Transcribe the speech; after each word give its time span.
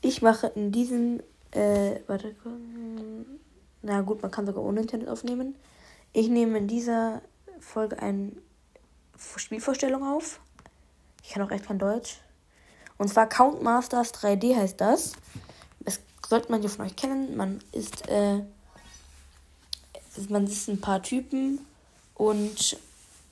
Ich 0.00 0.22
mache 0.22 0.46
in 0.54 0.72
diesem, 0.72 1.20
äh, 1.50 2.00
warte, 2.06 2.34
na 3.82 4.00
gut, 4.00 4.22
man 4.22 4.30
kann 4.30 4.46
sogar 4.46 4.64
ohne 4.64 4.80
Internet 4.80 5.08
aufnehmen. 5.08 5.54
Ich 6.14 6.28
nehme 6.28 6.56
in 6.56 6.66
dieser 6.66 7.20
Folge 7.60 7.98
eine 7.98 8.32
Spielvorstellung 9.18 10.02
auf. 10.02 10.40
Ich 11.22 11.30
kann 11.30 11.42
auch 11.42 11.50
echt 11.50 11.66
kein 11.66 11.78
Deutsch. 11.78 12.20
Und 12.96 13.08
zwar 13.08 13.28
Count 13.28 13.62
Masters 13.62 14.14
3D 14.14 14.56
heißt 14.56 14.80
das. 14.80 15.12
Das 15.80 16.00
sollte 16.26 16.50
man 16.50 16.62
ja 16.62 16.70
von 16.70 16.86
euch 16.86 16.96
kennen. 16.96 17.36
Man 17.36 17.60
ist, 17.72 18.08
äh, 18.08 18.40
man 20.30 20.46
ist 20.46 20.68
ein 20.68 20.80
paar 20.80 21.02
Typen 21.02 21.58
und 22.14 22.78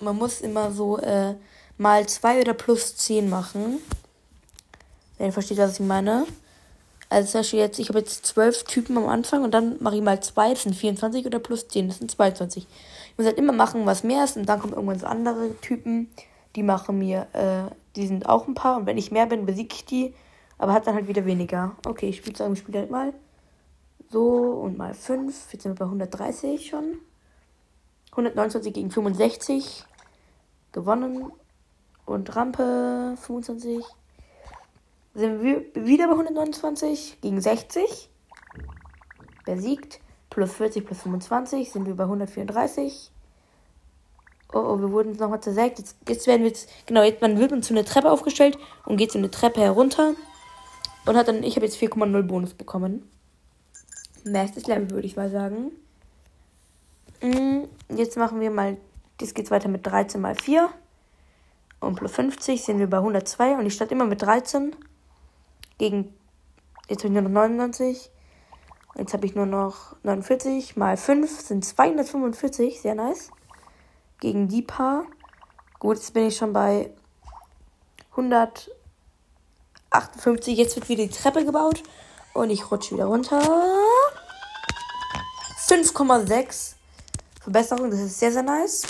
man 0.00 0.16
muss 0.16 0.42
immer 0.42 0.72
so 0.72 0.98
äh, 0.98 1.36
mal 1.78 2.06
2 2.06 2.40
oder 2.40 2.54
plus 2.54 2.96
10 2.96 3.28
machen. 3.28 3.80
Wenn 5.18 5.26
ihr 5.26 5.32
versteht, 5.32 5.58
was 5.58 5.74
ich 5.74 5.86
meine. 5.86 6.26
Also 7.08 7.30
zum 7.30 7.40
Beispiel 7.40 7.60
jetzt, 7.60 7.78
ich 7.78 7.88
habe 7.88 8.00
jetzt 8.00 8.26
12 8.26 8.64
Typen 8.64 8.96
am 8.96 9.08
Anfang 9.08 9.44
und 9.44 9.52
dann 9.52 9.76
mache 9.80 9.96
ich 9.96 10.02
mal 10.02 10.20
2, 10.20 10.50
das 10.50 10.62
sind 10.62 10.74
24 10.74 11.26
oder 11.26 11.38
plus 11.38 11.68
10, 11.68 11.88
das 11.88 11.98
sind 11.98 12.10
22. 12.10 12.66
Ich 13.10 13.18
muss 13.18 13.26
halt 13.26 13.38
immer 13.38 13.52
machen, 13.52 13.86
was 13.86 14.02
mehr 14.02 14.24
ist 14.24 14.36
und 14.36 14.48
dann 14.48 14.58
kommen 14.58 14.72
irgendwann 14.72 14.98
so 14.98 15.06
andere 15.06 15.54
Typen, 15.60 16.08
die 16.56 16.62
machen 16.62 16.98
mir, 16.98 17.28
äh, 17.32 17.72
die 17.94 18.06
sind 18.06 18.28
auch 18.28 18.48
ein 18.48 18.54
paar 18.54 18.78
und 18.78 18.86
wenn 18.86 18.98
ich 18.98 19.12
mehr 19.12 19.26
bin, 19.26 19.46
besiege 19.46 19.74
ich 19.74 19.84
die, 19.84 20.14
aber 20.58 20.72
hat 20.72 20.86
dann 20.86 20.94
halt 20.94 21.06
wieder 21.06 21.24
weniger. 21.24 21.76
Okay, 21.86 22.08
ich 22.08 22.16
spiele 22.16 22.36
sagen, 22.36 22.54
ich 22.54 22.60
spiele 22.60 22.80
halt 22.80 22.90
mal 22.90 23.12
so 24.10 24.24
und 24.24 24.76
mal 24.76 24.94
5, 24.94 25.52
jetzt 25.52 25.62
sind 25.62 25.72
wir 25.72 25.84
bei 25.84 25.84
130 25.84 26.66
schon. 26.66 26.98
129 28.10 28.72
gegen 28.72 28.90
65 28.90 29.84
gewonnen 30.72 31.30
und 32.06 32.34
Rampe 32.36 33.16
25 33.20 33.84
sind 35.14 35.42
wir 35.42 35.64
wieder 35.74 36.06
bei 36.06 36.12
129 36.12 37.18
gegen 37.20 37.40
60 37.40 38.10
besiegt 39.44 40.00
plus 40.30 40.52
40 40.52 40.84
plus 40.84 41.02
25 41.02 41.70
sind 41.70 41.86
wir 41.86 41.94
bei 41.94 42.04
134 42.04 43.10
oh, 44.52 44.58
oh 44.58 44.80
wir 44.80 44.90
wurden 44.90 45.12
nochmal 45.12 45.40
zersägt. 45.40 45.78
Jetzt, 45.78 45.96
jetzt 46.08 46.26
werden 46.26 46.42
wir 46.42 46.48
jetzt 46.48 46.68
genau 46.86 47.02
jetzt 47.02 47.20
man 47.20 47.38
wird 47.38 47.50
man 47.50 47.62
zu 47.62 47.74
einer 47.74 47.84
Treppe 47.84 48.10
aufgestellt 48.10 48.58
und 48.84 48.96
geht 48.96 49.12
so 49.12 49.18
eine 49.18 49.30
Treppe 49.30 49.60
herunter. 49.60 50.14
Und 51.06 51.16
hat 51.16 51.28
dann 51.28 51.42
ich 51.42 51.56
habe 51.56 51.66
jetzt 51.66 51.78
4,0 51.78 52.22
Bonus 52.22 52.54
bekommen. 52.54 53.08
Nächstes 54.24 54.66
Level 54.66 54.90
würde 54.90 55.06
ich 55.06 55.16
mal 55.16 55.30
sagen. 55.30 55.70
Mm, 57.20 57.64
jetzt 57.94 58.16
machen 58.16 58.40
wir 58.40 58.50
mal 58.50 58.76
das 59.18 59.34
geht 59.34 59.50
weiter 59.50 59.68
mit 59.68 59.86
13 59.86 60.20
mal 60.20 60.34
4 60.34 60.70
und 61.84 61.96
plus 61.96 62.12
50 62.12 62.62
sind 62.62 62.78
wir 62.78 62.88
bei 62.88 62.98
102 62.98 63.58
und 63.58 63.66
ich 63.66 63.74
starte 63.74 63.94
immer 63.94 64.06
mit 64.06 64.22
13 64.22 64.76
gegen 65.78 66.14
jetzt 66.88 67.04
habe 67.04 67.08
ich 67.08 67.12
nur 67.12 67.22
noch 67.22 67.30
99 67.30 68.10
jetzt 68.96 69.12
habe 69.12 69.26
ich 69.26 69.34
nur 69.34 69.46
noch 69.46 69.96
49 70.02 70.76
mal 70.76 70.96
5 70.96 71.40
sind 71.40 71.64
245 71.64 72.80
sehr 72.80 72.94
nice 72.94 73.30
gegen 74.20 74.46
die 74.48 74.62
Paar. 74.62 75.04
Gut 75.78 75.96
jetzt 75.96 76.14
bin 76.14 76.28
ich 76.28 76.36
schon 76.36 76.52
bei 76.52 76.92
158 78.12 80.56
jetzt 80.56 80.76
wird 80.76 80.88
wieder 80.88 81.02
die 81.04 81.10
Treppe 81.10 81.44
gebaut 81.44 81.82
und 82.32 82.50
ich 82.50 82.70
rutsche 82.70 82.94
wieder 82.94 83.06
runter. 83.06 83.42
5,6 85.66 86.74
Verbesserung 87.40 87.90
das 87.90 88.00
ist 88.00 88.18
sehr 88.18 88.32
sehr 88.32 88.42
nice 88.42 88.82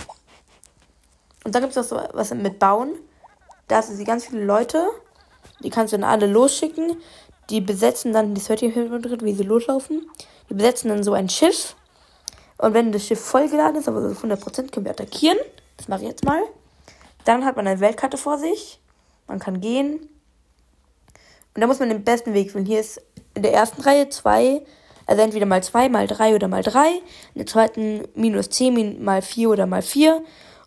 und 1.44 1.54
dann 1.54 1.62
gibt 1.62 1.76
es 1.76 1.78
auch 1.78 1.96
so 1.96 2.00
was 2.12 2.32
mit 2.34 2.58
Bauen. 2.58 2.94
Da 3.68 3.82
sind 3.82 3.96
sie 3.96 4.04
ganz 4.04 4.26
viele 4.26 4.44
Leute. 4.44 4.88
Die 5.62 5.70
kannst 5.70 5.92
du 5.92 5.98
dann 5.98 6.08
alle 6.08 6.26
losschicken. 6.26 6.96
Die 7.50 7.60
besetzen 7.60 8.12
dann, 8.12 8.34
das 8.34 8.48
hört 8.48 8.62
ihr 8.62 8.74
im 8.74 9.20
wie 9.22 9.34
sie 9.34 9.42
loslaufen. 9.42 10.10
Die 10.48 10.54
besetzen 10.54 10.88
dann 10.88 11.04
so 11.04 11.12
ein 11.12 11.28
Schiff. 11.28 11.76
Und 12.58 12.74
wenn 12.74 12.92
das 12.92 13.06
Schiff 13.06 13.20
vollgeladen 13.20 13.76
ist, 13.76 13.88
aber 13.88 14.08
so 14.08 14.26
100% 14.26 14.70
können 14.70 14.86
wir 14.86 14.92
attackieren. 14.92 15.38
Das 15.76 15.88
mache 15.88 16.02
ich 16.02 16.08
jetzt 16.08 16.24
mal. 16.24 16.42
Dann 17.24 17.44
hat 17.44 17.56
man 17.56 17.66
eine 17.66 17.80
Weltkarte 17.80 18.16
vor 18.16 18.38
sich. 18.38 18.80
Man 19.26 19.38
kann 19.38 19.60
gehen. 19.60 20.08
Und 21.54 21.60
da 21.60 21.66
muss 21.66 21.78
man 21.78 21.88
den 21.88 22.04
besten 22.04 22.34
Weg 22.34 22.54
wählen. 22.54 22.66
Hier 22.66 22.80
ist 22.80 23.00
in 23.34 23.42
der 23.42 23.52
ersten 23.52 23.82
Reihe 23.82 24.08
zwei, 24.08 24.62
also 25.06 25.22
entweder 25.22 25.46
mal 25.46 25.62
zwei, 25.62 25.88
mal 25.88 26.06
drei 26.06 26.34
oder 26.34 26.48
mal 26.48 26.62
drei. 26.62 26.88
In 27.34 27.38
der 27.38 27.46
zweiten 27.46 28.08
minus 28.14 28.50
zehn, 28.50 29.02
mal 29.02 29.22
vier 29.22 29.50
oder 29.50 29.66
mal 29.66 29.82
vier. 29.82 30.22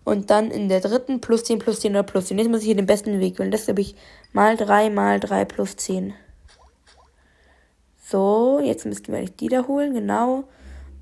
Und 0.07 0.29
dann 0.29 0.51
in 0.51 0.69
der 0.69 0.79
dritten 0.79 1.19
plus 1.19 1.44
10 1.44 1.59
plus 1.59 1.81
10 1.81 1.91
oder 1.91 2.03
plus 2.03 2.28
10. 2.28 2.38
Jetzt 2.38 2.47
muss 2.47 2.62
ich 2.62 2.68
hier 2.68 2.78
den 2.78 2.85
besten 2.85 3.19
Weg 3.19 3.38
wählen. 3.38 3.51
Das 3.51 3.68
habe 3.68 3.81
ich 3.81 3.94
mal 4.31 4.56
3 4.56 4.90
mal 4.90 5.19
3 5.19 5.44
plus 5.44 5.75
10. 5.75 6.13
So, 8.06 8.62
jetzt 8.63 8.85
müssten 8.85 9.12
wir 9.12 9.25
die 9.25 9.50
da 9.50 9.68
holen, 9.68 9.94
genau. 9.94 10.45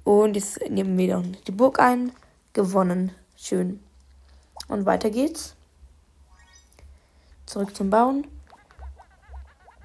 Und 0.04 0.36
jetzt 0.36 0.60
nehmen 0.72 0.98
wir 0.98 1.10
dann 1.10 1.38
die 1.46 1.52
Burg 1.52 1.80
ein. 1.80 2.14
Gewonnen. 2.54 3.12
Schön. 3.38 3.80
Und 4.70 4.88
weiter 4.88 5.12
geht's. 5.12 5.56
Zurück 7.46 7.76
zum 7.76 7.92
Bauen. 7.92 8.26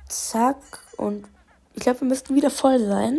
Zack. 0.09 0.57
Und 0.97 1.27
ich 1.75 1.83
glaube, 1.83 2.01
wir 2.01 2.09
müssten 2.09 2.35
wieder 2.35 2.51
voll 2.51 2.79
sein. 2.79 3.19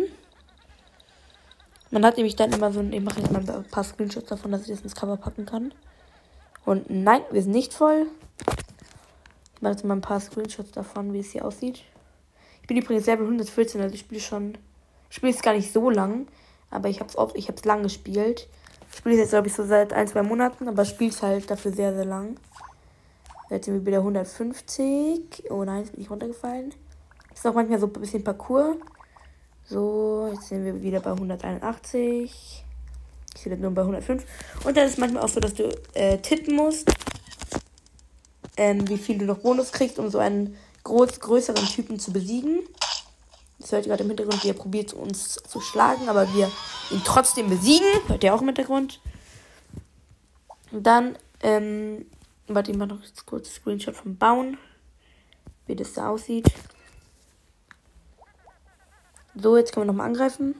Man 1.92 2.04
hat 2.04 2.16
nämlich 2.16 2.34
dann 2.34 2.52
immer 2.52 2.72
so 2.72 2.80
ein. 2.80 2.92
Ich 2.92 3.00
mache 3.00 3.20
jetzt 3.20 3.30
mal 3.30 3.48
ein 3.48 3.64
paar 3.70 3.84
Screenshots 3.84 4.30
davon, 4.30 4.50
dass 4.50 4.62
ich 4.62 4.70
das 4.70 4.80
ins 4.80 4.96
Cover 4.96 5.16
packen 5.16 5.46
kann. 5.46 5.72
Und 6.64 6.90
nein, 6.90 7.22
wir 7.30 7.42
sind 7.42 7.52
nicht 7.52 7.74
voll. 7.74 8.06
Ich 9.54 9.62
mache 9.62 9.72
jetzt 9.72 9.84
mal 9.84 9.94
ein 9.94 10.00
paar 10.00 10.20
Screenshots 10.20 10.72
davon, 10.72 11.12
wie 11.12 11.20
es 11.20 11.32
hier 11.32 11.44
aussieht. 11.44 11.82
Ich 12.62 12.68
bin 12.68 12.76
übrigens 12.76 13.04
selber 13.04 13.24
114, 13.24 13.80
also 13.80 13.94
ich 13.94 14.00
spiele 14.00 14.20
schon. 14.20 14.58
Ich 15.10 15.16
spiele 15.16 15.32
es 15.32 15.42
gar 15.42 15.54
nicht 15.54 15.72
so 15.72 15.90
lang, 15.90 16.26
aber 16.70 16.88
ich 16.88 17.00
habe 17.00 17.10
es 17.10 17.34
ich 17.34 17.48
habe 17.48 17.58
es 17.58 17.64
lang 17.64 17.82
gespielt. 17.82 18.48
Ich 18.90 18.98
spiele 18.98 19.14
es 19.16 19.20
jetzt, 19.20 19.30
glaube 19.30 19.48
ich, 19.48 19.54
so 19.54 19.64
seit 19.64 19.92
ein, 19.92 20.06
zwei 20.06 20.22
Monaten, 20.22 20.68
aber 20.68 20.84
spiele 20.84 21.10
es 21.10 21.22
halt 21.22 21.50
dafür 21.50 21.72
sehr, 21.72 21.94
sehr 21.94 22.04
lang. 22.04 22.36
Jetzt 23.50 23.66
sind 23.66 23.74
wir 23.74 23.86
wieder 23.86 23.98
150. 23.98 25.50
Oh 25.50 25.64
nein, 25.64 25.80
jetzt 25.80 25.92
bin 25.92 26.02
ich 26.02 26.10
runtergefallen. 26.10 26.72
Ist 27.34 27.46
auch 27.46 27.54
manchmal 27.54 27.78
so 27.78 27.86
ein 27.86 27.92
bisschen 27.92 28.24
Parcours. 28.24 28.76
So, 29.64 30.30
jetzt 30.32 30.48
sind 30.48 30.64
wir 30.64 30.80
wieder 30.82 31.00
bei 31.00 31.10
181. 31.10 32.64
Ich 33.36 33.44
bin 33.44 33.60
nur 33.60 33.70
bei 33.72 33.82
105. 33.82 34.24
Und 34.64 34.76
dann 34.76 34.86
ist 34.86 34.92
es 34.92 34.98
manchmal 34.98 35.22
auch 35.22 35.28
so, 35.28 35.40
dass 35.40 35.54
du 35.54 35.68
äh, 35.94 36.18
tippen 36.18 36.54
musst, 36.54 36.88
ähm, 38.56 38.88
wie 38.88 38.98
viel 38.98 39.18
du 39.18 39.24
noch 39.24 39.38
Bonus 39.38 39.72
kriegst, 39.72 39.98
um 39.98 40.10
so 40.10 40.18
einen 40.18 40.56
groß, 40.84 41.20
größeren 41.20 41.66
Typen 41.66 41.98
zu 41.98 42.12
besiegen. 42.12 42.60
Das 43.58 43.72
hört 43.72 43.86
ihr 43.86 43.90
gerade 43.90 44.02
im 44.02 44.10
Hintergrund, 44.10 44.42
wie 44.44 44.48
er 44.48 44.54
probiert 44.54 44.92
uns 44.92 45.34
zu 45.34 45.60
schlagen, 45.60 46.08
aber 46.08 46.32
wir 46.34 46.50
ihn 46.90 47.02
trotzdem 47.04 47.48
besiegen. 47.48 47.86
Hört 48.08 48.24
ihr 48.24 48.34
auch 48.34 48.40
im 48.40 48.48
Hintergrund. 48.48 49.00
Und 50.72 50.84
dann, 50.84 51.16
ähm, 51.42 52.06
warte, 52.48 52.72
ich 52.72 52.76
mache 52.76 52.88
noch 52.88 53.00
kurz 53.26 53.48
ein 53.48 53.52
Screenshot 53.52 53.94
vom 53.94 54.16
Bauen, 54.16 54.58
wie 55.66 55.76
das 55.76 55.92
da 55.92 56.08
aussieht. 56.08 56.46
So, 59.34 59.56
jetzt 59.56 59.72
können 59.72 59.86
wir 59.86 59.92
nochmal 59.92 60.08
angreifen. 60.08 60.56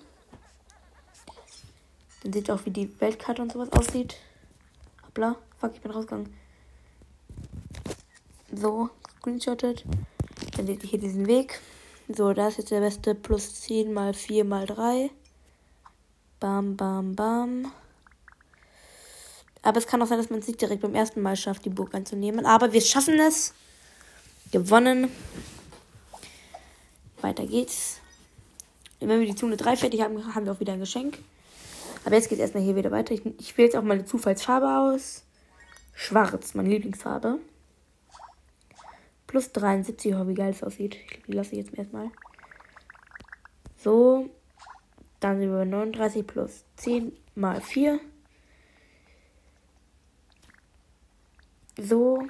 Dann 2.22 2.32
seht 2.32 2.48
ihr 2.48 2.54
auch, 2.54 2.64
wie 2.64 2.70
die 2.70 3.00
Weltkarte 3.00 3.42
und 3.42 3.52
sowas 3.52 3.72
aussieht. 3.72 4.16
Hoppla. 5.06 5.36
Fuck, 5.58 5.72
ich 5.74 5.80
bin 5.80 5.90
rausgegangen. 5.90 6.34
So, 8.52 8.90
screenshottet. 9.18 9.84
Dann 10.56 10.66
seht 10.66 10.82
ihr 10.82 10.90
hier 10.90 10.98
diesen 10.98 11.26
Weg. 11.26 11.60
So, 12.08 12.32
da 12.32 12.48
ist 12.48 12.58
jetzt 12.58 12.70
der 12.70 12.80
beste 12.80 13.14
plus 13.14 13.62
10 13.62 13.92
mal 13.92 14.14
4 14.14 14.44
mal 14.44 14.66
3. 14.66 15.10
Bam, 16.40 16.76
bam, 16.76 17.14
bam. 17.14 17.72
Aber 19.62 19.78
es 19.78 19.86
kann 19.86 20.02
auch 20.02 20.06
sein, 20.06 20.18
dass 20.18 20.30
man 20.30 20.40
es 20.40 20.48
nicht 20.48 20.60
direkt 20.60 20.82
beim 20.82 20.94
ersten 20.94 21.22
Mal 21.22 21.36
schafft, 21.36 21.64
die 21.64 21.70
Burg 21.70 21.94
einzunehmen. 21.94 22.46
Aber 22.46 22.72
wir 22.72 22.80
schaffen 22.80 23.18
es. 23.20 23.54
Gewonnen. 24.50 25.10
Weiter 27.20 27.46
geht's. 27.46 28.00
Wenn 28.98 29.20
wir 29.20 29.26
die 29.26 29.34
Zone 29.34 29.56
3 29.56 29.76
fertig 29.76 30.02
haben, 30.02 30.34
haben 30.34 30.44
wir 30.44 30.52
auch 30.52 30.60
wieder 30.60 30.72
ein 30.74 30.80
Geschenk. 30.80 31.18
Aber 32.04 32.14
jetzt 32.14 32.28
geht 32.28 32.38
es 32.38 32.42
erstmal 32.42 32.62
hier 32.62 32.76
wieder 32.76 32.90
weiter. 32.90 33.14
Ich, 33.14 33.24
ich 33.38 33.56
wähle 33.56 33.68
jetzt 33.68 33.76
auch 33.76 33.82
mal 33.82 33.94
eine 33.94 34.04
Zufallsfarbe 34.04 34.66
aus. 34.66 35.24
Schwarz, 35.94 36.54
meine 36.54 36.68
Lieblingsfarbe. 36.68 37.38
Plus 39.26 39.52
73, 39.52 40.14
oh, 40.14 40.26
wie 40.28 40.34
geil 40.34 40.50
es 40.50 40.62
aussieht. 40.62 40.96
Ich 40.96 41.22
die 41.22 41.32
lasse 41.32 41.52
ich 41.52 41.58
jetzt 41.58 41.74
erstmal. 41.74 42.10
So. 43.76 44.28
Dann 45.20 45.38
sind 45.38 45.50
wir 45.50 45.58
bei 45.58 45.64
39 45.64 46.26
plus 46.26 46.64
10 46.76 47.12
mal 47.34 47.60
4. 47.60 48.00
So. 51.78 52.26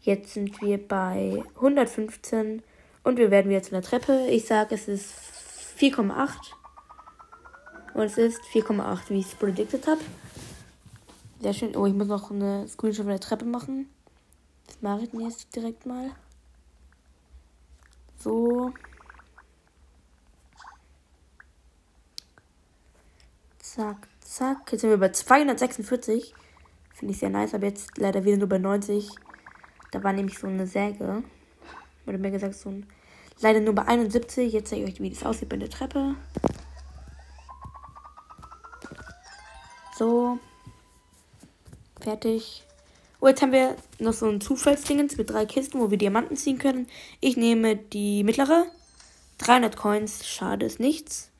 Jetzt 0.00 0.34
sind 0.34 0.60
wir 0.60 0.86
bei 0.86 1.42
115 1.56 2.62
und 3.04 3.18
wir 3.18 3.30
werden 3.30 3.50
wieder 3.50 3.62
zu 3.62 3.74
einer 3.74 3.84
Treppe. 3.84 4.26
Ich 4.30 4.46
sage, 4.46 4.74
es 4.74 4.88
ist 4.88 5.14
4,8. 5.78 6.63
Und 7.94 8.02
es 8.02 8.18
ist 8.18 8.42
4,8, 8.52 9.10
wie 9.10 9.20
ich 9.20 9.26
es 9.26 9.34
predicted 9.34 9.86
habe. 9.86 10.00
Sehr 11.40 11.54
schön. 11.54 11.76
Oh, 11.76 11.86
ich 11.86 11.94
muss 11.94 12.08
noch 12.08 12.30
eine 12.30 12.66
Screenshot 12.66 13.04
von 13.04 13.10
der 13.10 13.20
Treppe 13.20 13.44
machen. 13.44 13.88
Das 14.66 14.82
mache 14.82 15.02
ich 15.02 15.12
jetzt 15.12 15.54
direkt 15.54 15.86
mal. 15.86 16.10
So. 18.18 18.72
Zack, 23.60 24.08
zack. 24.20 24.72
Jetzt 24.72 24.80
sind 24.80 24.90
wir 24.90 24.98
bei 24.98 25.10
246. 25.10 26.34
Finde 26.94 27.12
ich 27.12 27.20
sehr 27.20 27.30
nice, 27.30 27.54
aber 27.54 27.66
jetzt 27.66 27.96
leider 27.98 28.24
wieder 28.24 28.38
nur 28.38 28.48
bei 28.48 28.58
90. 28.58 29.08
Da 29.92 30.02
war 30.02 30.12
nämlich 30.12 30.38
so 30.38 30.46
eine 30.48 30.66
Säge. 30.66 31.22
Oder 32.06 32.18
mehr 32.18 32.30
gesagt, 32.32 32.54
so 32.54 32.70
ein. 32.70 32.86
Leider 33.40 33.60
nur 33.60 33.74
bei 33.74 33.86
71. 33.86 34.52
Jetzt 34.52 34.70
zeige 34.70 34.84
ich 34.84 34.94
euch, 34.94 35.00
wie 35.00 35.10
das 35.10 35.24
aussieht 35.24 35.48
bei 35.48 35.56
der 35.56 35.70
Treppe. 35.70 36.16
So. 39.96 40.38
Fertig. 42.00 42.64
Oh, 43.20 43.28
jetzt 43.28 43.40
haben 43.42 43.52
wir 43.52 43.76
noch 43.98 44.12
so 44.12 44.28
ein 44.28 44.40
Zufallsdingens 44.40 45.16
mit 45.16 45.30
drei 45.30 45.46
Kisten, 45.46 45.80
wo 45.80 45.90
wir 45.90 45.98
Diamanten 45.98 46.36
ziehen 46.36 46.58
können. 46.58 46.88
Ich 47.20 47.36
nehme 47.36 47.76
die 47.76 48.24
mittlere. 48.24 48.66
300 49.38 49.76
Coins. 49.76 50.26
Schade 50.26 50.66
ist 50.66 50.80
nichts. 50.80 51.30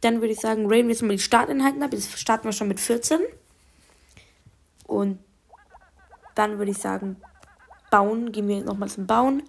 Dann 0.00 0.20
würde 0.20 0.32
ich 0.32 0.40
sagen, 0.40 0.66
raiden 0.66 0.86
wir 0.86 0.94
jetzt 0.94 1.02
mal 1.02 1.10
die 1.10 1.18
Startinhalten 1.18 1.82
ab. 1.82 1.92
Jetzt 1.92 2.18
starten 2.18 2.44
wir 2.44 2.52
schon 2.52 2.68
mit 2.68 2.80
14. 2.80 3.20
Und 4.86 5.18
dann 6.34 6.58
würde 6.58 6.70
ich 6.70 6.78
sagen, 6.78 7.16
bauen. 7.90 8.32
Gehen 8.32 8.48
wir 8.48 8.64
nochmal 8.64 8.88
zum 8.88 9.06
Bauen. 9.06 9.42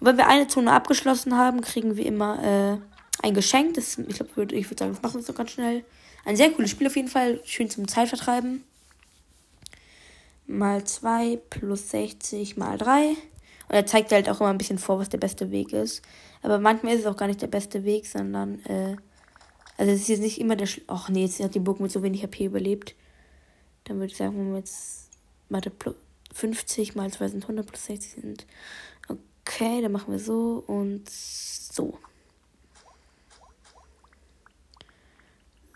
Und 0.00 0.06
wenn 0.06 0.16
wir 0.16 0.28
eine 0.28 0.48
Zone 0.48 0.72
abgeschlossen 0.72 1.36
haben, 1.36 1.60
kriegen 1.60 1.96
wir 1.96 2.06
immer 2.06 2.42
äh, 2.42 2.93
ein 3.22 3.34
Geschenk. 3.34 3.74
Das, 3.74 3.98
ich 3.98 4.16
glaube, 4.16 4.54
ich 4.54 4.70
würde 4.70 4.78
sagen, 4.78 4.92
das 4.92 5.02
machen 5.02 5.16
wir 5.16 5.22
so 5.22 5.32
ganz 5.32 5.50
schnell. 5.50 5.84
Ein 6.24 6.36
sehr 6.36 6.50
cooles 6.50 6.70
Spiel 6.70 6.86
auf 6.86 6.96
jeden 6.96 7.08
Fall. 7.08 7.40
Schön 7.44 7.70
zum 7.70 7.88
Zeitvertreiben. 7.88 8.64
Mal 10.46 10.84
2 10.84 11.38
plus 11.50 11.90
60 11.90 12.56
mal 12.56 12.78
3. 12.78 13.10
Und 13.68 13.74
er 13.74 13.86
zeigt 13.86 14.12
halt 14.12 14.28
auch 14.28 14.40
immer 14.40 14.50
ein 14.50 14.58
bisschen 14.58 14.78
vor, 14.78 14.98
was 14.98 15.08
der 15.08 15.18
beste 15.18 15.50
Weg 15.50 15.72
ist. 15.72 16.02
Aber 16.42 16.58
manchmal 16.58 16.94
ist 16.94 17.00
es 17.00 17.06
auch 17.06 17.16
gar 17.16 17.26
nicht 17.26 17.42
der 17.42 17.46
beste 17.46 17.84
Weg, 17.84 18.06
sondern, 18.06 18.60
äh, 18.66 18.96
also 19.78 19.92
es 19.92 20.02
ist 20.02 20.08
jetzt 20.08 20.20
nicht 20.20 20.40
immer 20.40 20.56
der, 20.56 20.68
ach 20.86 21.08
nee, 21.08 21.24
jetzt 21.24 21.40
hat 21.40 21.54
die 21.54 21.60
Burg 21.60 21.80
mit 21.80 21.90
so 21.90 22.02
wenig 22.02 22.22
HP 22.22 22.44
überlebt. 22.44 22.94
Dann 23.84 23.96
würde 23.96 24.12
ich 24.12 24.16
sagen, 24.16 24.38
wenn 24.38 24.52
wir 24.52 24.58
jetzt, 24.58 25.08
warte, 25.48 25.72
50 26.32 26.94
mal 26.94 27.10
2 27.10 27.28
sind 27.28 27.44
100 27.44 27.66
plus 27.66 27.86
60 27.86 28.22
sind. 28.22 28.46
Okay, 29.08 29.80
dann 29.82 29.92
machen 29.92 30.12
wir 30.12 30.18
so 30.18 30.62
und 30.66 31.08
so. 31.08 31.98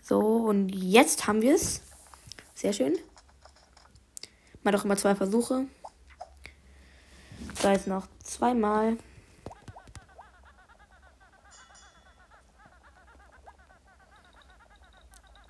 So, 0.09 0.21
und 0.21 0.69
jetzt 0.69 1.27
haben 1.27 1.43
wir 1.43 1.53
es. 1.53 1.83
Sehr 2.55 2.73
schön. 2.73 2.97
Mal 4.63 4.71
doch 4.71 4.83
immer 4.83 4.97
zwei 4.97 5.13
Versuche. 5.13 5.67
Da 7.61 7.73
ist 7.73 7.85
noch 7.85 8.07
zweimal. 8.23 8.97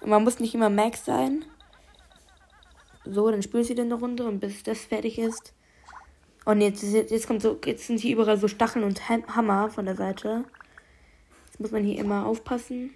Und 0.02 0.10
man 0.10 0.26
muss 0.26 0.42
nicht 0.42 0.54
immer 0.54 0.70
Max 0.70 1.06
sein. 1.06 1.46
So, 3.06 3.32
dann 3.32 3.42
spielst 3.42 3.70
du 3.70 3.76
wieder 3.76 3.84
eine 3.84 3.96
Runde 3.96 4.28
und 4.28 4.42
bis 4.42 4.64
das 4.64 4.80
fertig 4.80 5.20
ist. 5.20 5.54
Und 6.44 6.60
jetzt, 6.60 6.84
jetzt 6.84 7.28
kommt 7.28 7.42
so, 7.42 7.58
jetzt 7.64 7.88
sind 7.88 8.02
hier 8.02 8.18
überall 8.18 8.38
so 8.38 8.50
Stacheln 8.50 8.84
und 8.84 9.08
Hammer 9.08 9.70
von 9.70 9.86
der 9.86 9.96
Seite. 9.96 10.44
Jetzt 11.46 11.62
muss 11.62 11.72
man 11.72 11.86
hier 11.86 11.98
immer 11.98 12.26
aufpassen. 12.26 12.94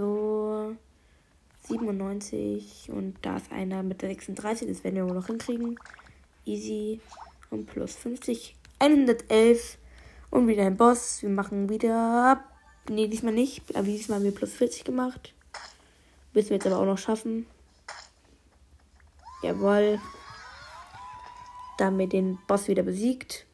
So 0.00 0.76
97 1.68 2.88
und 2.90 3.18
da 3.20 3.36
ist 3.36 3.52
einer 3.52 3.82
mit 3.82 4.00
der 4.00 4.08
36, 4.08 4.66
das 4.66 4.82
werden 4.82 4.94
wir 4.94 5.04
wohl 5.04 5.12
noch 5.14 5.26
hinkriegen. 5.26 5.78
Easy 6.46 7.00
und 7.50 7.66
plus 7.66 7.96
50, 7.96 8.56
111 8.78 9.76
und 10.30 10.48
wieder 10.48 10.64
ein 10.64 10.78
Boss. 10.78 11.20
Wir 11.20 11.28
machen 11.28 11.68
wieder, 11.68 12.42
nee, 12.88 13.08
diesmal 13.08 13.34
nicht, 13.34 13.76
aber 13.76 13.84
diesmal 13.84 14.16
haben 14.16 14.24
wir 14.24 14.34
plus 14.34 14.54
40 14.54 14.84
gemacht. 14.84 15.34
Müssen 16.32 16.48
wir 16.48 16.56
jetzt 16.56 16.66
aber 16.66 16.78
auch 16.78 16.86
noch 16.86 16.96
schaffen. 16.96 17.44
Jawohl. 19.42 20.00
Da 21.76 21.86
haben 21.86 21.98
wir 21.98 22.08
den 22.08 22.38
Boss 22.46 22.68
wieder 22.68 22.84
besiegt. 22.84 23.44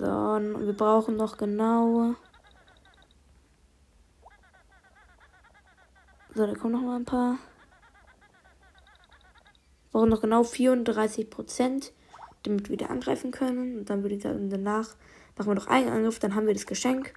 So, 0.00 0.06
wir 0.06 0.69
brauchen 0.80 1.16
noch 1.16 1.36
genau. 1.36 2.14
So, 6.34 6.46
da 6.46 6.54
kommen 6.54 6.72
noch 6.72 6.82
mal 6.82 6.96
ein 6.96 7.04
paar. 7.04 7.38
Wir 9.82 9.92
brauchen 9.92 10.08
noch 10.08 10.20
genau 10.20 10.42
34 10.42 11.30
Prozent 11.30 11.92
damit 12.42 12.68
wir 12.68 12.78
wieder 12.78 12.90
angreifen 12.90 13.30
können. 13.30 13.78
Und 13.78 13.90
dann 13.90 14.02
würde 14.02 14.14
ich 14.14 14.22
sagen, 14.22 14.50
danach 14.50 14.94
machen 15.36 15.50
wir 15.50 15.54
noch 15.54 15.66
einen 15.66 15.88
Angriff, 15.88 16.18
dann 16.18 16.34
haben 16.34 16.46
wir 16.46 16.54
das 16.54 16.66
Geschenk. 16.66 17.14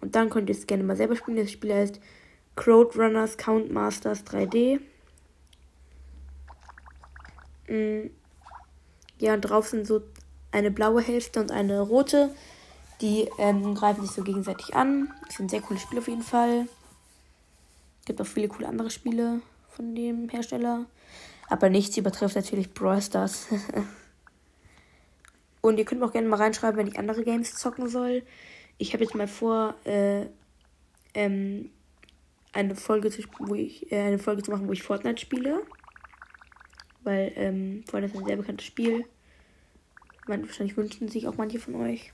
Und 0.00 0.14
dann 0.14 0.30
könnt 0.30 0.48
ihr 0.48 0.54
es 0.54 0.66
gerne 0.66 0.84
mal 0.84 0.96
selber 0.96 1.16
spielen. 1.16 1.38
Das 1.38 1.50
Spiel 1.50 1.74
heißt 1.74 2.00
Crowd 2.56 2.98
Runners 2.98 3.36
Count 3.36 3.70
Masters 3.70 4.24
3D. 4.24 4.80
Mm. 7.68 8.10
Ja, 9.18 9.34
und 9.34 9.40
drauf 9.42 9.68
sind 9.68 9.86
so 9.86 10.02
eine 10.52 10.70
blaue 10.70 11.02
Hälfte 11.02 11.40
und 11.40 11.50
eine 11.50 11.80
rote. 11.80 12.30
Die 13.00 13.28
ähm, 13.38 13.74
greifen 13.74 14.02
sich 14.02 14.10
so 14.10 14.22
gegenseitig 14.22 14.74
an. 14.74 15.12
Das 15.26 15.38
ein 15.38 15.48
sehr 15.48 15.60
cooles 15.60 15.82
Spiel 15.82 15.98
auf 15.98 16.08
jeden 16.08 16.22
Fall. 16.22 16.68
Gibt 18.04 18.20
auch 18.20 18.26
viele 18.26 18.48
coole 18.48 18.68
andere 18.68 18.90
Spiele 18.90 19.40
von 19.68 19.94
dem 19.94 20.28
Hersteller. 20.28 20.86
Aber 21.48 21.68
nichts 21.70 21.96
übertrifft 21.96 22.36
natürlich 22.36 22.72
Brawl 22.74 23.00
Stars. 23.00 23.46
Und 25.60 25.78
ihr 25.78 25.84
könnt 25.84 26.00
mir 26.00 26.06
auch 26.06 26.12
gerne 26.12 26.28
mal 26.28 26.36
reinschreiben, 26.36 26.78
wenn 26.78 26.86
ich 26.86 26.98
andere 26.98 27.24
Games 27.24 27.54
zocken 27.54 27.88
soll. 27.88 28.22
Ich 28.78 28.92
habe 28.92 29.04
jetzt 29.04 29.14
mal 29.14 29.28
vor, 29.28 29.74
äh, 29.84 30.26
ähm, 31.14 31.70
eine 32.52 32.74
Folge 32.74 33.10
zu, 33.10 33.22
wo 33.38 33.54
ich, 33.54 33.90
äh, 33.92 34.00
eine 34.00 34.18
Folge 34.18 34.42
zu 34.42 34.50
machen, 34.50 34.68
wo 34.68 34.72
ich 34.72 34.82
Fortnite 34.82 35.20
spiele. 35.20 35.62
Weil, 37.02 37.32
ähm, 37.36 37.84
Fortnite 37.88 38.14
ist 38.14 38.20
ein 38.20 38.26
sehr 38.26 38.36
bekanntes 38.36 38.66
Spiel. 38.66 39.04
Man, 40.26 40.46
wahrscheinlich 40.46 40.76
wünschen 40.76 41.08
sich 41.08 41.26
auch 41.26 41.36
manche 41.36 41.58
von 41.58 41.74
euch. 41.76 42.12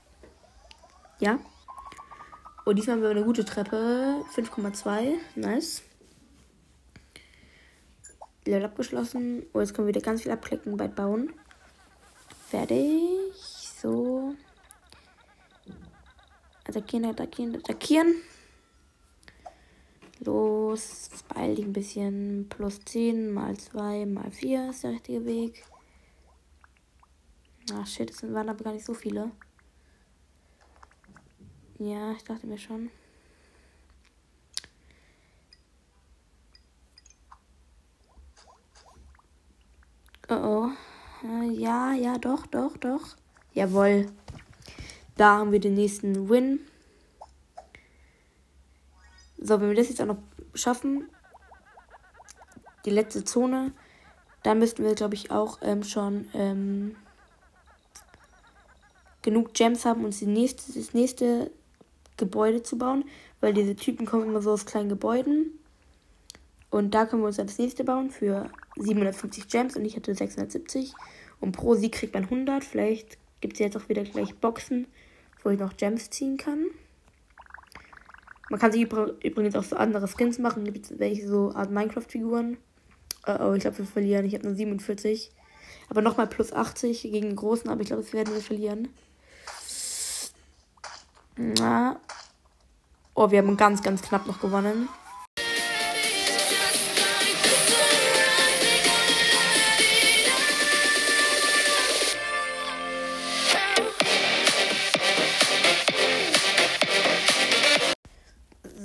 Ja. 1.19 1.39
Und 2.65 2.77
diesmal 2.77 2.95
haben 2.95 3.03
wir 3.03 3.09
eine 3.11 3.23
gute 3.23 3.45
Treppe. 3.45 4.23
5,2. 4.35 5.13
Nice. 5.35 5.83
Level 8.45 8.65
abgeschlossen. 8.65 9.45
Oh, 9.53 9.59
jetzt 9.59 9.73
können 9.73 9.87
wir 9.87 9.95
wieder 9.95 10.05
ganz 10.05 10.23
viel 10.23 10.31
abklicken 10.31 10.75
bei 10.77 10.87
Bauen. 10.87 11.33
Fertig. 12.49 13.33
So. 13.81 14.35
Attackieren, 16.67 17.05
attackieren, 17.05 17.55
attackieren. 17.55 18.15
Los, 20.19 21.09
beeil 21.29 21.55
dich 21.55 21.65
ein 21.65 21.73
bisschen. 21.73 22.47
Plus 22.49 22.79
10 22.85 23.31
mal 23.31 23.55
2 23.55 24.05
mal 24.05 24.31
4 24.31 24.69
ist 24.69 24.83
der 24.83 24.91
richtige 24.91 25.25
Weg. 25.25 25.63
Ach 27.73 27.85
shit, 27.85 28.09
es 28.09 28.23
waren 28.33 28.49
aber 28.49 28.63
gar 28.63 28.73
nicht 28.73 28.85
so 28.85 28.93
viele. 28.93 29.31
Ja, 31.77 32.13
ich 32.13 32.23
dachte 32.23 32.47
mir 32.47 32.57
schon. 32.57 32.89
Oh 40.29 40.33
oh. 40.33 40.69
Äh, 41.23 41.51
ja, 41.51 41.93
ja, 41.93 42.17
doch, 42.17 42.47
doch, 42.47 42.77
doch. 42.77 43.15
Jawohl. 43.53 44.07
Da 45.17 45.37
haben 45.37 45.51
wir 45.51 45.59
den 45.59 45.75
nächsten 45.75 46.29
Win. 46.29 46.59
So, 49.37 49.59
wenn 49.59 49.69
wir 49.69 49.75
das 49.75 49.89
jetzt 49.89 50.01
auch 50.01 50.05
noch 50.05 50.23
schaffen, 50.53 51.09
die 52.85 52.89
letzte 52.89 53.25
Zone, 53.25 53.73
dann 54.43 54.59
müssten 54.59 54.83
wir, 54.83 54.95
glaube 54.95 55.15
ich, 55.15 55.29
auch 55.29 55.59
ähm, 55.61 55.83
schon 55.83 56.29
ähm, 56.33 56.95
genug 59.21 59.53
Gems 59.53 59.85
haben, 59.85 60.05
uns 60.05 60.19
die 60.19 60.25
nächste, 60.25 60.71
das 60.71 60.93
nächste 60.93 61.51
Gebäude 62.17 62.63
zu 62.63 62.77
bauen, 62.77 63.05
weil 63.41 63.53
diese 63.53 63.75
Typen 63.75 64.05
kommen 64.05 64.27
immer 64.27 64.41
so 64.41 64.51
aus 64.51 64.65
kleinen 64.65 64.89
Gebäuden. 64.89 65.59
Und 66.69 66.93
da 66.93 67.05
können 67.05 67.21
wir 67.21 67.27
uns 67.27 67.37
das 67.37 67.57
nächste 67.57 67.83
bauen 67.83 68.09
für 68.09 68.49
750 68.77 69.47
Gems 69.47 69.75
und 69.75 69.85
ich 69.85 69.95
hatte 69.95 70.13
670. 70.13 70.93
Und 71.39 71.51
pro 71.53 71.75
Sieg 71.75 71.93
kriegt 71.93 72.13
man 72.13 72.23
100. 72.23 72.63
Vielleicht 72.63 73.17
gibt 73.41 73.53
es 73.53 73.59
jetzt 73.59 73.77
auch 73.77 73.87
wieder 73.89 74.03
gleich 74.03 74.35
Boxen, 74.35 74.87
wo 75.43 75.49
ich 75.49 75.59
noch 75.59 75.77
Gems 75.77 76.09
ziehen 76.09 76.37
kann. 76.37 76.65
Man 78.49 78.59
kann 78.59 78.71
sich 78.71 78.81
übrigens 78.81 79.55
auch 79.55 79.63
so 79.63 79.75
andere 79.75 80.07
Skins 80.07 80.37
machen. 80.37 80.65
Gibt 80.65 80.99
welche 80.99 81.27
so 81.27 81.51
Art 81.53 81.71
Minecraft-Figuren? 81.71 82.57
Oh, 83.27 83.37
oh, 83.39 83.53
ich 83.53 83.61
glaube, 83.61 83.79
wir 83.79 83.85
verlieren. 83.85 84.25
Ich 84.25 84.35
habe 84.35 84.45
nur 84.45 84.55
47. 84.55 85.31
Aber 85.89 86.01
nochmal 86.01 86.27
plus 86.27 86.53
80 86.53 87.03
gegen 87.03 87.29
den 87.29 87.35
Großen, 87.35 87.69
aber 87.69 87.81
ich 87.81 87.87
glaube, 87.87 88.03
das 88.03 88.13
werden 88.13 88.33
wir 88.33 88.41
verlieren. 88.41 88.89
Na. 91.37 91.99
Oh, 93.13 93.29
wir 93.29 93.39
haben 93.39 93.57
ganz, 93.57 93.83
ganz 93.83 94.01
knapp 94.01 94.25
noch 94.25 94.39
gewonnen. 94.39 94.87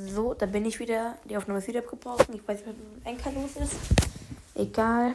So, 0.09 0.35
da 0.35 0.47
bin 0.47 0.65
ich 0.65 0.81
wieder. 0.81 1.19
Die 1.25 1.37
Aufnahme 1.37 1.61
ist 1.61 1.69
wieder 1.69 1.81
abgebrochen. 1.81 2.35
Ich 2.35 2.49
weiß 2.49 2.67
nicht, 2.67 2.77
was 3.05 3.15
mit 3.15 3.25
dem 3.25 3.43
los 3.43 3.57
ist. 3.57 3.77
Egal. 4.57 5.15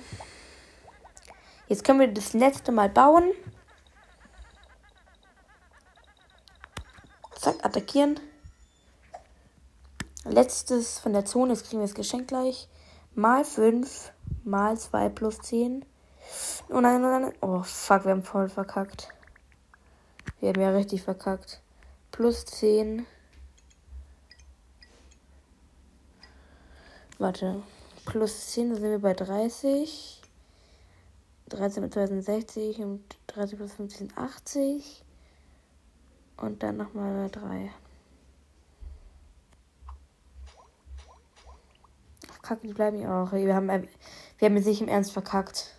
Jetzt 1.68 1.84
können 1.84 2.00
wir 2.00 2.08
das 2.08 2.32
letzte 2.32 2.72
Mal 2.72 2.88
bauen. 2.88 3.25
Zack, 7.46 7.64
attackieren. 7.64 8.20
Letztes 10.24 10.98
von 10.98 11.14
der 11.14 11.25
Zone. 11.25 11.54
Jetzt 11.54 11.66
kriegen 11.66 11.80
wir 11.80 11.88
das 11.88 11.94
Geschenk 11.94 12.28
gleich. 12.28 12.68
Mal 13.14 13.46
5, 13.46 14.12
mal 14.44 14.75
2 14.75 15.10
plus 15.10 15.38
10. 15.42 15.86
Oh 16.70 16.82
nein, 16.82 17.04
oh 17.04 17.08
nein, 17.08 17.34
oh 17.42 17.62
fuck, 17.62 18.06
wir 18.06 18.14
haben 18.14 18.24
voll 18.24 18.50
verkackt. 18.50 19.10
Wir 20.40 20.50
haben 20.50 20.60
ja 20.60 20.72
richtig 20.72 21.04
verkackt. 21.04 21.62
Plus 22.10 22.46
10. 22.46 23.06
Warte. 27.20 27.62
Plus 28.06 28.54
10, 28.54 28.70
da 28.72 28.75
sind 28.78 28.90
wir 28.90 28.98
bei 28.98 29.14
30. 29.14 30.20
13 31.50 31.84
mit 31.84 31.94
60 31.94 32.80
und 32.80 33.04
30 33.28 33.60
plus 33.60 33.74
15 33.74 34.14
80. 34.16 35.04
Und 36.38 36.62
dann 36.63 36.77
nochmal 36.77 37.30
3. 37.30 37.72
Ach, 42.32 42.42
Kacke, 42.42 42.68
die 42.68 42.74
bleiben 42.74 43.00
ja 43.00 43.24
auch. 43.24 43.32
Wir 43.32 43.56
haben, 43.56 43.68
wir 43.68 44.50
haben 44.50 44.62
sich 44.62 44.82
im 44.82 44.88
Ernst 44.88 45.13
verkackt. 45.13 45.75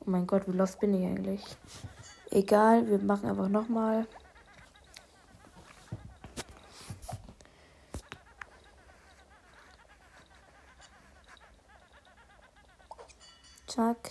Oh 0.00 0.10
mein 0.10 0.26
Gott, 0.26 0.48
wie 0.48 0.56
lost 0.56 0.80
bin 0.80 0.94
ich 0.94 1.06
eigentlich? 1.06 1.44
Egal, 2.30 2.86
wir 2.88 2.98
machen 2.98 3.28
einfach 3.28 3.48
nochmal. 3.48 4.06
Zack. 13.66 14.10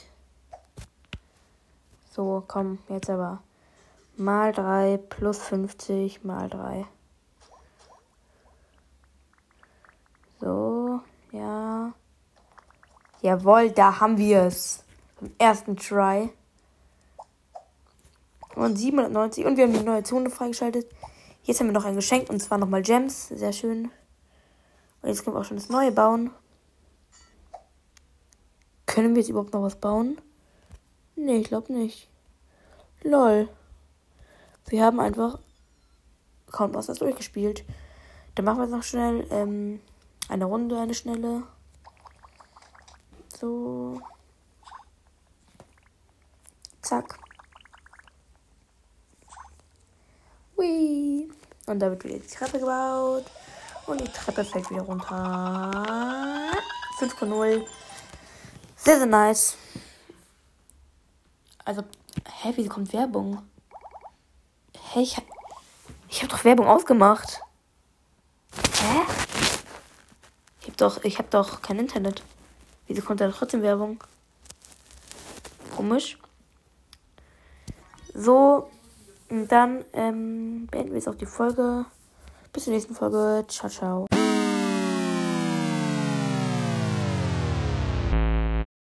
So, 2.12 2.44
komm, 2.48 2.80
jetzt 2.88 3.10
aber. 3.10 3.44
Mal 4.20 4.52
3 4.52 4.98
plus 4.98 5.38
50 5.38 6.26
mal 6.26 6.50
3. 6.50 6.86
So, 10.42 11.00
ja. 11.32 11.94
Jawohl, 13.22 13.72
da 13.72 14.02
haben 14.02 14.18
wir 14.18 14.42
es. 14.44 14.84
Im 15.22 15.32
ersten 15.38 15.78
Try. 15.78 16.30
Und 18.56 18.76
790. 18.76 19.46
Und 19.46 19.56
wir 19.56 19.64
haben 19.64 19.74
die 19.74 19.80
neue 19.80 20.04
Zone 20.04 20.30
freigeschaltet. 20.30 20.94
Jetzt 21.44 21.62
haben 21.62 21.68
wir 21.68 21.74
noch 21.74 21.86
ein 21.86 21.96
Geschenk 21.96 22.30
und 22.30 22.42
zwar 22.42 22.58
nochmal 22.58 22.82
Gems. 22.82 23.30
Sehr 23.30 23.54
schön. 23.54 23.90
Und 25.02 25.08
jetzt 25.10 25.24
können 25.24 25.38
wir 25.38 25.40
auch 25.40 25.46
schon 25.46 25.58
das 25.58 25.70
neue 25.70 25.94
bauen. 25.94 26.32
Können 28.86 29.16
wir 29.16 29.22
jetzt 29.22 29.30
überhaupt 29.30 29.54
noch 29.54 29.62
was 29.62 29.78
bauen? 29.78 30.20
Nee, 31.16 31.38
ich 31.38 31.48
glaube 31.48 31.72
nicht. 31.72 32.10
Lol. 33.04 33.48
Wir 34.70 34.86
haben 34.86 35.00
einfach 35.00 35.40
kaum 36.52 36.76
was 36.76 36.86
das 36.86 37.00
durchgespielt. 37.00 37.66
Dann 38.36 38.46
machen 38.46 38.60
wir 38.60 38.66
jetzt 38.66 38.72
noch 38.72 38.84
schnell 38.84 39.26
ähm, 39.32 39.82
eine 40.30 40.46
Runde, 40.46 40.80
eine 40.80 40.94
schnelle. 40.94 41.44
So. 43.40 44.00
Zack. 46.82 47.20
Hui. 50.56 51.32
Und 51.66 51.80
da 51.80 51.90
wird 51.90 52.04
wieder 52.04 52.20
die 52.20 52.28
Treppe 52.28 52.60
gebaut. 52.60 53.26
Und 53.88 54.02
die 54.02 54.12
Treppe 54.12 54.44
fällt 54.44 54.70
wieder 54.70 54.82
runter. 54.84 55.72
5.0. 57.00 57.66
Sehr, 58.76 58.98
sehr 58.98 59.06
nice. 59.08 59.58
Also, 61.66 61.84
hä, 62.42 62.54
wieso 62.56 62.70
kommt 62.70 62.94
Werbung? 62.94 63.49
Hä, 64.92 65.02
ich 65.02 65.18
ich 66.10 66.24
hab 66.24 66.30
doch 66.30 66.44
Werbung 66.44 66.66
ausgemacht. 66.66 67.42
Hä? 68.82 69.02
Ich 70.62 70.68
hab 70.68 70.78
doch, 70.78 71.04
hab 71.04 71.30
doch 71.30 71.62
kein 71.62 71.78
Internet. 71.78 72.24
Wieso 72.88 73.04
kommt 73.04 73.22
da 73.22 73.30
trotzdem 73.30 73.62
Werbung? 73.62 74.04
Komisch. 75.76 76.18
So, 78.16 78.72
und 79.30 79.48
dann 79.52 79.86
ähm, 79.94 80.68
beenden 80.72 80.90
wir 80.90 80.98
jetzt 80.98 81.08
auch 81.08 81.14
die 81.14 81.28
Folge. 81.28 81.86
Bis 82.52 82.64
zur 82.64 82.74
nächsten 82.74 82.96
Folge. 82.96 83.46
Ciao, 83.48 83.70
ciao. 83.70 84.09